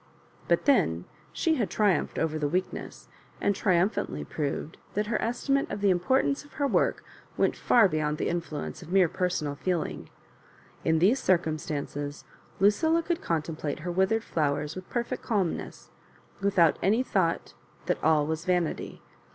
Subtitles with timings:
[0.47, 3.07] But then she had'triumphed over the weakness,
[3.39, 7.03] and triumphantly proved that her estimate of the importance of her work
[7.37, 10.09] went far beybnd the influence of mere personal feeling.
[10.83, 12.23] In these circumstances
[12.59, 15.91] Lucilla could contemplate her withered flowers with perfect calmness,
[16.41, 17.53] with out any thought
[17.85, 19.03] that all was vanity.